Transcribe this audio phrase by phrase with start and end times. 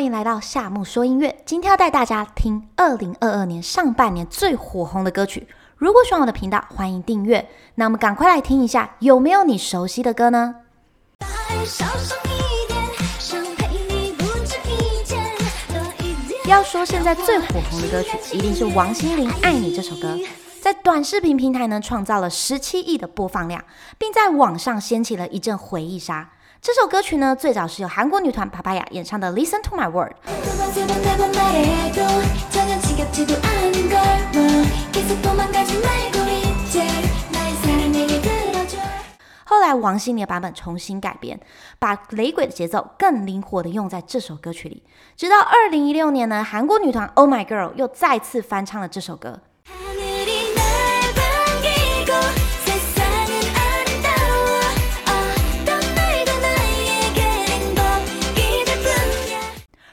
[0.00, 1.42] 欢迎来到夏慕说音乐。
[1.44, 5.46] 今天要带大家听二零二二年上半年最火红的歌曲。
[5.76, 7.46] 如果喜欢我的频道，欢迎订阅。
[7.74, 10.54] 那我们赶快来听一下，有没有你熟悉的歌呢？
[16.46, 20.18] 要说现在最火红的歌曲，一定是王心凌《爱你》这首歌，
[20.62, 23.62] 在短视频平台呢创造了十七亿的播放量，
[23.98, 26.30] 并在网上掀起了一阵回忆杀。
[26.62, 30.12] 这首歌曲呢，最早是由韩国女团 Papaya 演唱的《Listen to My Word》。
[39.44, 41.40] 后来王心凌的版本重新改编，
[41.78, 44.82] 把雷鬼的节奏更灵活的用在这首歌曲里。
[45.16, 49.40] 直到二零一六年呢，韩国女团 Oh My Girl 又再次翻唱了这首歌。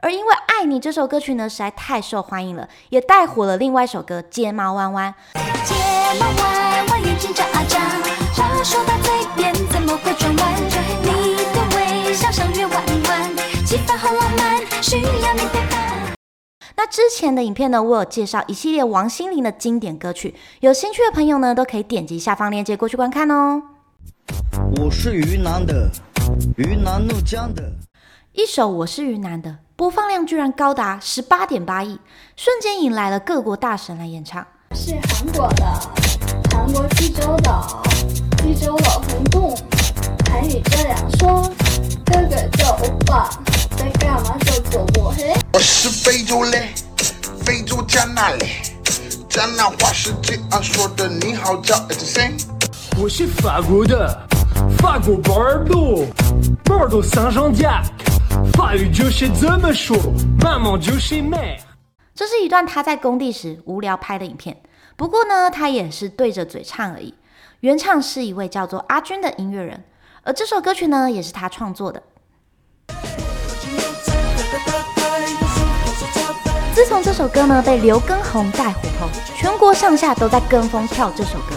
[0.00, 5.12] 而因为《爱你》这首歌曲呢，实在太受欢迎了，也带火了另外一首歌《睫毛弯弯》。
[5.64, 5.74] 睫
[6.20, 7.80] 毛弯弯，眼睛眨啊眨，
[8.32, 10.54] 话说到嘴边怎么会转弯？
[11.02, 16.14] 你的微笑像月弯弯，气氛好浪漫，需要你陪伴。
[16.76, 23.60] 那之前的影片呢，我有介绍一系列王心凌的经典歌曲，有兴趣的朋友呢，都可以点击下方链接过去观看哦。
[24.76, 25.90] 我是云南的，
[26.56, 27.72] 云南怒江的。
[28.32, 32.00] 一首《我是云南的》播放量居然高达十八点八亿，
[32.34, 34.44] 瞬间引来了各国大神来演唱。
[34.74, 35.64] 是韩国的，
[36.50, 37.80] 韩国济州岛，
[38.38, 39.56] 济州老红洞，
[40.28, 41.48] 韩语这样说：
[42.04, 43.30] 哥哥叫欧巴，
[43.76, 45.32] 在干嘛叫做我嘿。
[45.52, 46.70] 我是非洲嘞，
[47.44, 48.60] 非洲加纳嘞，
[49.28, 52.44] 加纳话是这样说的：你好叫 Etienne。
[53.00, 54.28] 我是法国的，
[54.78, 56.04] 法国波尔多，
[56.64, 57.80] 波尔多桑双甲。
[58.52, 59.96] 法语就是这么说，
[60.40, 61.58] 妈妈就是美。
[62.14, 64.60] 这是一段他在工地时无聊拍的影片，
[64.96, 67.14] 不过呢，他也是对着嘴唱而已。
[67.60, 69.84] 原唱是一位叫做阿军的音乐人，
[70.22, 72.02] 而这首歌曲呢，也是他创作的。
[76.74, 81.56] 自从这首歌呢被刘畊宏带火后，全国上下都在跟风跳这首歌。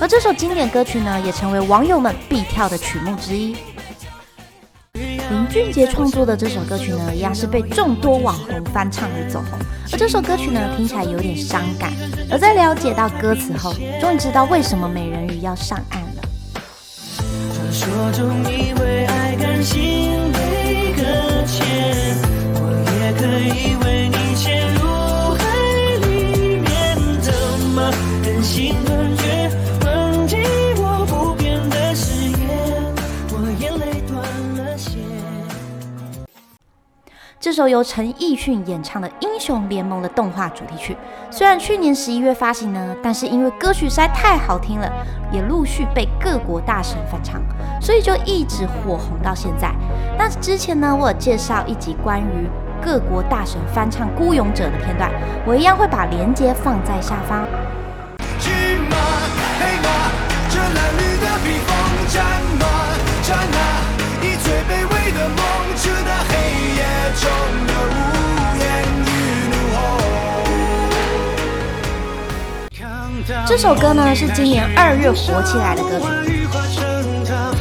[0.00, 3.54] 而这首经典歌曲呢，也成为网友们必跳的曲目之一。
[4.94, 9.58] 林俊杰创作的这首歌曲呢，一样是被众多网红翻唱而走红。
[9.92, 11.92] 而这首歌曲呢，听起来有点伤感。
[12.30, 16.22] 而在了解到歌词后，终于知道为什么美人鱼要上岸了。
[19.62, 21.02] 心被搁
[21.44, 22.16] 浅
[23.18, 24.80] 可以为你潜入
[25.34, 25.44] 海
[26.00, 27.28] 里面的
[27.74, 27.92] 吗？
[28.24, 29.39] 任性而绝，
[37.50, 40.96] 这首由陈奕迅演唱的《英雄联盟》的动画主题曲，
[41.32, 44.88] 虽然去年十一月发行呢，但是因为歌曲实在太好听了，
[45.32, 47.42] 也陆续被各国大神翻唱，
[47.80, 49.74] 所以就一直火红到现在。
[50.16, 52.48] 那之前呢，我有介绍一集关于。
[52.80, 55.10] 各国大神翻唱《孤勇者》的片段，
[55.44, 57.46] 我一样会把链接放在下方。
[73.50, 76.80] 这首歌呢，是今年二月火起来的歌曲，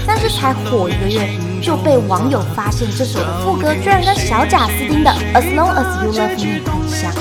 [0.06, 1.28] 但是才火一个月。
[1.60, 7.12] 就被网友发现，这首的副歌居然跟小贾斯汀的《As Long As You Love Me》很像。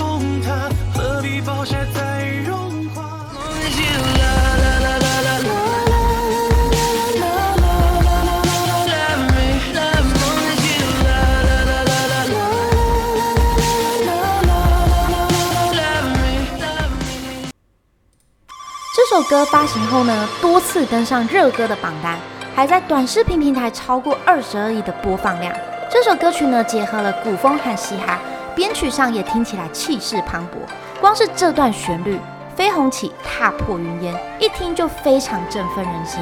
[19.19, 22.17] 首歌发行后呢，多次登上热歌的榜单。
[22.55, 25.53] 还在短视频平台超过二十二亿的播放量。
[25.91, 28.21] 这首歌曲呢，结合了古风和嘻哈，
[28.55, 31.01] 编曲上也听起来气势磅礴。
[31.01, 32.21] 光是这段旋律，
[32.55, 36.21] 飞鸿起，踏破云烟，一听就非常振奋人心。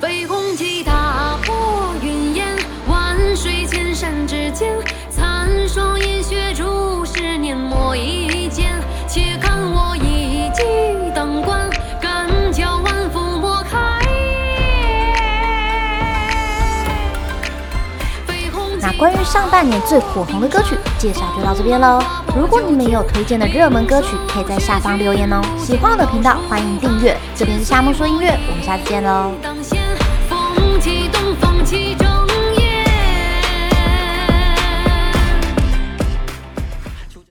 [0.00, 1.01] 飞鸿起，踏。
[18.98, 22.00] 关于上半年最火红的歌曲介绍就到这边喽。
[22.36, 25.40] 如果你们也有推荐的热门歌曲，可以在下方留言哦。
[25.58, 27.16] 喜欢我的频道，欢迎订阅。
[27.34, 29.32] 这边是夏梦说音乐，我们下次见喽。